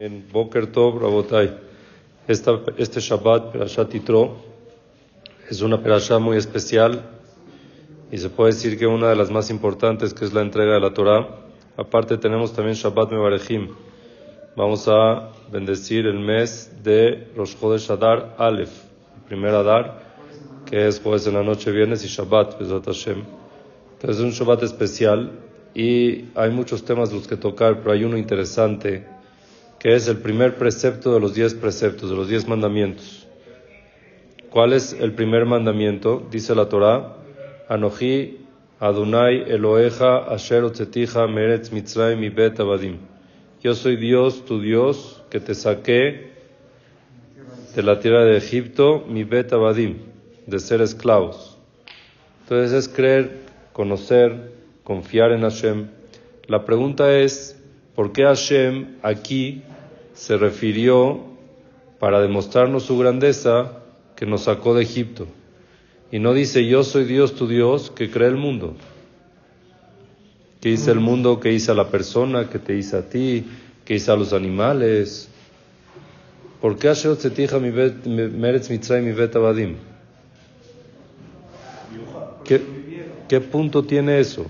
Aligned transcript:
En 0.00 0.24
Boker 0.32 0.66
Tov, 0.68 0.98
Rabotai, 0.98 1.58
esta, 2.26 2.58
este 2.78 3.00
Shabbat, 3.00 3.52
Perashat 3.52 3.92
Yitro, 3.92 4.34
es 5.50 5.60
una 5.60 5.82
perashá 5.82 6.18
muy 6.18 6.38
especial 6.38 7.02
y 8.10 8.16
se 8.16 8.30
puede 8.30 8.52
decir 8.52 8.78
que 8.78 8.86
una 8.86 9.10
de 9.10 9.16
las 9.16 9.30
más 9.30 9.50
importantes, 9.50 10.14
que 10.14 10.24
es 10.24 10.32
la 10.32 10.40
entrega 10.40 10.72
de 10.72 10.80
la 10.80 10.94
Torah. 10.94 11.28
Aparte 11.76 12.16
tenemos 12.16 12.54
también 12.54 12.76
Shabbat 12.76 13.10
Mevarejim. 13.10 13.74
Vamos 14.56 14.88
a 14.88 15.32
bendecir 15.52 16.06
el 16.06 16.18
mes 16.18 16.82
de 16.82 17.28
Rosh 17.36 17.58
Chodesh 17.60 17.90
Adar 17.90 18.36
Aleph, 18.38 18.72
el 19.16 19.22
primer 19.28 19.54
Adar, 19.54 20.00
que 20.64 20.88
es 20.88 20.98
jueves 20.98 21.26
en 21.26 21.34
la 21.34 21.42
noche, 21.42 21.70
viernes 21.72 22.02
y 22.06 22.08
Shabbat, 22.08 22.58
Bezat 22.58 22.86
Hashem. 22.86 23.22
Entonces 23.96 24.16
es 24.16 24.24
un 24.24 24.30
Shabbat 24.30 24.62
especial 24.62 25.32
y 25.74 26.24
hay 26.34 26.48
muchos 26.48 26.86
temas 26.86 27.12
los 27.12 27.28
que 27.28 27.36
tocar, 27.36 27.80
pero 27.80 27.92
hay 27.92 28.04
uno 28.04 28.16
interesante 28.16 29.19
que 29.80 29.94
es 29.94 30.06
el 30.08 30.18
primer 30.18 30.56
precepto 30.56 31.14
de 31.14 31.20
los 31.20 31.34
diez 31.34 31.54
preceptos, 31.54 32.10
de 32.10 32.16
los 32.16 32.28
diez 32.28 32.46
mandamientos. 32.46 33.26
¿Cuál 34.50 34.74
es 34.74 34.92
el 34.92 35.12
primer 35.14 35.46
mandamiento? 35.46 36.28
Dice 36.30 36.54
la 36.54 36.68
Torah, 36.68 37.16
Anoji 37.66 38.38
Adonai 38.78 39.50
Eloheja 39.50 40.18
Asher 40.30 40.64
Otzetija 40.64 41.26
Meretz 41.26 41.72
Mitzrayim 41.72 42.34
Bet 42.34 42.60
Abadim. 42.60 42.98
Yo 43.62 43.74
soy 43.74 43.96
Dios, 43.96 44.44
tu 44.44 44.60
Dios, 44.60 45.22
que 45.30 45.40
te 45.40 45.54
saqué 45.54 46.30
de 47.74 47.82
la 47.82 48.00
tierra 48.00 48.24
de 48.24 48.36
Egipto, 48.36 49.04
mi 49.08 49.24
Bet 49.24 49.50
Abadim, 49.52 49.96
de 50.46 50.58
ser 50.58 50.82
esclavos. 50.82 51.56
Entonces 52.42 52.72
es 52.72 52.88
creer, 52.88 53.38
conocer, 53.72 54.52
confiar 54.84 55.32
en 55.32 55.40
Hashem. 55.40 55.88
La 56.48 56.66
pregunta 56.66 57.16
es, 57.16 57.62
¿por 57.94 58.12
qué 58.12 58.24
Hashem 58.24 58.96
aquí 59.02 59.62
se 60.20 60.36
refirió 60.36 61.18
para 61.98 62.20
demostrarnos 62.20 62.82
su 62.82 62.98
grandeza 62.98 63.78
que 64.16 64.26
nos 64.26 64.42
sacó 64.42 64.74
de 64.74 64.82
Egipto. 64.82 65.26
Y 66.12 66.18
no 66.18 66.34
dice 66.34 66.66
yo 66.66 66.84
soy 66.84 67.04
Dios 67.04 67.34
tu 67.36 67.48
Dios 67.48 67.90
que 67.90 68.10
crea 68.10 68.28
el 68.28 68.36
mundo. 68.36 68.74
Que 70.60 70.68
hice 70.68 70.90
el 70.90 71.00
mundo, 71.00 71.40
que 71.40 71.54
hice 71.54 71.72
la 71.72 71.88
persona, 71.88 72.50
que 72.50 72.58
te 72.58 72.76
hice 72.76 72.98
a 72.98 73.08
ti, 73.08 73.46
que 73.86 73.94
hice 73.94 74.10
a 74.10 74.16
los 74.16 74.34
animales. 74.34 75.30
¿Por 76.60 76.76
qué 76.76 76.88
Hashem 76.88 77.16
se 77.16 77.30
tija 77.30 77.58
mi 77.58 77.70
meretz 77.70 78.68
mitzray 78.68 79.00
mi 79.00 79.12
bet 79.12 79.34
abadim? 79.36 79.76
¿Qué, 82.44 82.60
¿Qué 83.26 83.40
punto 83.40 83.84
tiene 83.84 84.20
eso? 84.20 84.44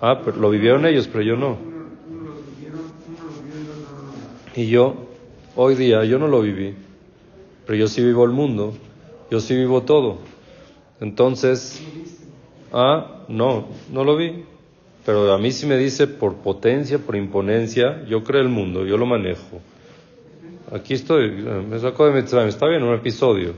Ah, 0.00 0.22
pero 0.24 0.38
lo 0.38 0.48
vivieron 0.48 0.86
ellos, 0.86 1.06
pero 1.12 1.22
yo 1.22 1.36
no. 1.36 1.67
Y 4.58 4.66
yo, 4.66 4.96
hoy 5.54 5.76
día, 5.76 6.04
yo 6.04 6.18
no 6.18 6.26
lo 6.26 6.40
viví, 6.40 6.74
pero 7.64 7.78
yo 7.78 7.86
sí 7.86 8.02
vivo 8.02 8.24
el 8.24 8.32
mundo, 8.32 8.74
yo 9.30 9.38
sí 9.38 9.54
vivo 9.54 9.82
todo. 9.82 10.18
Entonces, 11.00 11.80
ah, 12.72 13.22
no, 13.28 13.68
no 13.92 14.02
lo 14.02 14.16
vi. 14.16 14.42
Pero 15.06 15.32
a 15.32 15.38
mí 15.38 15.52
sí 15.52 15.64
me 15.64 15.76
dice 15.76 16.08
por 16.08 16.38
potencia, 16.38 16.98
por 16.98 17.14
imponencia, 17.14 18.02
yo 18.06 18.24
creo 18.24 18.42
el 18.42 18.48
mundo, 18.48 18.84
yo 18.84 18.96
lo 18.96 19.06
manejo. 19.06 19.60
Aquí 20.72 20.94
estoy, 20.94 21.30
me 21.30 21.78
sacó 21.78 22.06
de 22.06 22.20
Mitzrayim, 22.20 22.48
está 22.48 22.66
bien, 22.66 22.82
un 22.82 22.96
episodio. 22.96 23.54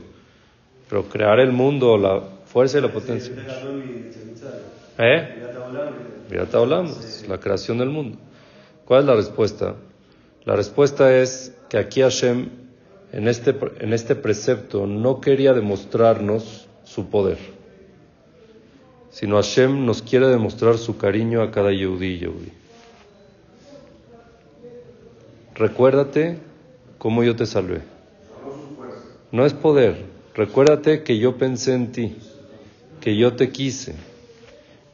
Pero 0.87 1.05
crear 1.05 1.39
el 1.39 1.51
mundo, 1.51 1.97
la 1.97 2.21
fuerza 2.45 2.77
y 2.77 2.81
la 2.81 2.93
potencia. 2.93 3.33
¿Eh? 4.99 5.35
Ya 6.29 6.45
te 6.45 6.57
hablamos, 6.57 7.25
la 7.27 7.39
creación 7.39 7.79
del 7.79 7.89
mundo. 7.89 8.19
¿Cuál 8.85 8.99
es 8.99 9.05
la 9.07 9.15
respuesta? 9.15 9.75
La 10.45 10.55
respuesta 10.55 11.15
es 11.15 11.53
que 11.69 11.77
aquí 11.77 12.01
Hashem, 12.01 12.49
en 13.11 13.27
este, 13.27 13.55
en 13.79 13.93
este 13.93 14.15
precepto, 14.15 14.87
no 14.87 15.21
quería 15.21 15.53
demostrarnos 15.53 16.67
su 16.83 17.09
poder, 17.09 17.37
sino 19.11 19.35
Hashem 19.35 19.85
nos 19.85 20.01
quiere 20.01 20.27
demostrar 20.27 20.77
su 20.77 20.97
cariño 20.97 21.41
a 21.41 21.51
cada 21.51 21.71
Yehudi 21.71 22.07
y 22.07 22.51
Recuérdate 25.53 26.39
cómo 26.97 27.23
yo 27.23 27.35
te 27.35 27.45
salvé. 27.45 27.81
No 29.31 29.45
es 29.45 29.53
poder. 29.53 30.05
Recuérdate 30.33 31.03
que 31.03 31.19
yo 31.19 31.37
pensé 31.37 31.73
en 31.73 31.91
ti, 31.91 32.17
que 32.99 33.15
yo 33.15 33.35
te 33.35 33.51
quise, 33.51 33.95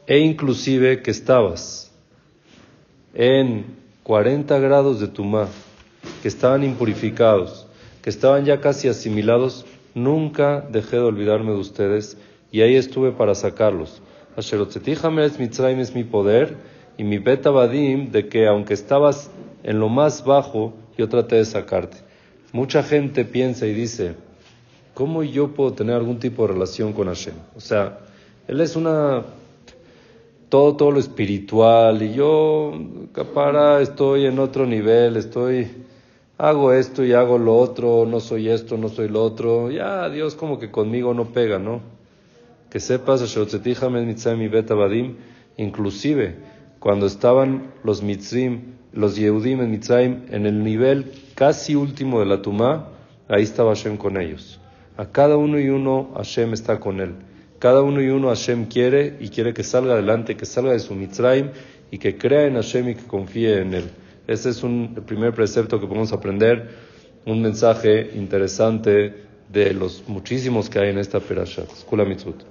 e 0.06 0.18
inclusive 0.18 1.00
que 1.02 1.10
estabas 1.10 1.90
en 3.14 3.78
40 4.08 4.58
grados 4.60 5.00
de 5.00 5.06
tumá, 5.06 5.48
que 6.22 6.28
estaban 6.28 6.64
impurificados, 6.64 7.66
que 8.00 8.08
estaban 8.08 8.46
ya 8.46 8.58
casi 8.58 8.88
asimilados, 8.88 9.66
nunca 9.94 10.66
dejé 10.72 10.96
de 10.96 11.02
olvidarme 11.02 11.52
de 11.52 11.58
ustedes 11.58 12.16
y 12.50 12.62
ahí 12.62 12.74
estuve 12.74 13.12
para 13.12 13.34
sacarlos. 13.34 14.00
Asherotzetijamez 14.34 15.38
Mitzrayim 15.38 15.80
es 15.80 15.94
mi 15.94 16.04
poder 16.04 16.56
y 16.96 17.04
mi 17.04 17.18
beta 17.18 17.50
badim 17.50 18.10
de 18.10 18.28
que 18.28 18.46
aunque 18.46 18.72
estabas 18.72 19.30
en 19.62 19.78
lo 19.78 19.90
más 19.90 20.24
bajo, 20.24 20.72
yo 20.96 21.10
traté 21.10 21.36
de 21.36 21.44
sacarte. 21.44 21.98
Mucha 22.52 22.82
gente 22.82 23.26
piensa 23.26 23.66
y 23.66 23.74
dice, 23.74 24.14
¿cómo 24.94 25.22
yo 25.22 25.48
puedo 25.48 25.74
tener 25.74 25.96
algún 25.96 26.18
tipo 26.18 26.46
de 26.46 26.54
relación 26.54 26.94
con 26.94 27.08
Hashem? 27.08 27.34
O 27.54 27.60
sea, 27.60 27.98
él 28.46 28.58
es 28.62 28.74
una 28.74 29.22
todo, 30.48 30.76
todo 30.76 30.92
lo 30.92 30.98
espiritual 30.98 32.02
y 32.02 32.14
yo, 32.14 32.72
capara, 33.18 33.80
estoy 33.80 34.26
en 34.26 34.38
otro 34.38 34.64
nivel, 34.64 35.16
estoy, 35.16 35.66
hago 36.36 36.72
esto 36.72 37.04
y 37.04 37.14
hago 37.14 37.36
lo 37.36 37.56
otro, 37.56 38.06
no 38.06 38.20
soy 38.20 38.48
esto, 38.48 38.76
no 38.76 38.88
soy 38.88 39.08
lo 39.08 39.24
otro, 39.24 39.72
ya 39.72 40.08
Dios 40.08 40.36
como 40.36 40.60
que 40.60 40.70
conmigo 40.70 41.14
no 41.14 41.32
pega, 41.32 41.58
¿no? 41.58 41.80
Que 42.70 42.78
sepas, 42.78 43.20
inclusive 45.56 46.36
cuando 46.78 47.06
estaban 47.06 47.72
los 47.82 48.04
mitzrim, 48.04 48.74
los 48.92 49.16
Yehudim 49.16 49.62
en 49.62 49.70
Mitzrayim, 49.72 50.26
en 50.30 50.46
el 50.46 50.62
nivel 50.62 51.10
casi 51.34 51.74
último 51.74 52.20
de 52.20 52.26
la 52.26 52.40
Tumá, 52.40 52.90
ahí 53.28 53.42
estaba 53.42 53.74
Hashem 53.74 53.96
con 53.96 54.16
ellos. 54.20 54.60
A 54.96 55.06
cada 55.06 55.36
uno 55.36 55.58
y 55.58 55.70
uno 55.70 56.12
Hashem 56.14 56.52
está 56.52 56.78
con 56.78 57.00
él. 57.00 57.16
Cada 57.58 57.82
uno 57.82 58.00
y 58.00 58.08
uno 58.08 58.28
Hashem 58.28 58.66
quiere 58.66 59.16
y 59.18 59.30
quiere 59.30 59.52
que 59.52 59.64
salga 59.64 59.94
adelante, 59.94 60.36
que 60.36 60.46
salga 60.46 60.72
de 60.72 60.78
su 60.78 60.94
Mitzrayim 60.94 61.50
y 61.90 61.98
que 61.98 62.16
crea 62.16 62.46
en 62.46 62.54
Hashem 62.54 62.90
y 62.90 62.94
que 62.94 63.04
confíe 63.04 63.60
en 63.60 63.74
él. 63.74 63.84
Ese 64.26 64.50
es 64.50 64.62
un, 64.62 64.92
el 64.94 65.02
primer 65.02 65.32
precepto 65.34 65.80
que 65.80 65.86
podemos 65.86 66.12
aprender, 66.12 66.68
un 67.24 67.42
mensaje 67.42 68.10
interesante 68.14 69.14
de 69.48 69.74
los 69.74 70.04
muchísimos 70.06 70.68
que 70.68 70.78
hay 70.78 70.90
en 70.90 70.98
esta 70.98 71.18
perashat. 71.18 71.68
Skula 71.74 72.04
Mitzvot. 72.04 72.48